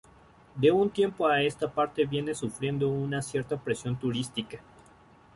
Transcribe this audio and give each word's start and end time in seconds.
De 0.55 0.71
un 0.71 0.89
tiempo 0.89 1.27
a 1.27 1.43
esta 1.43 1.69
parte 1.71 2.05
viene 2.07 2.33
sufriendo 2.33 2.89
una 2.89 3.21
cierta 3.21 3.55
presión 3.55 3.99
turística. 3.99 4.59